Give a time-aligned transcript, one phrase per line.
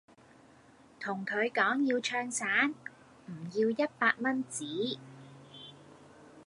[0.99, 2.71] 同佢講要唱散，
[3.27, 4.97] 唔要一百蚊紙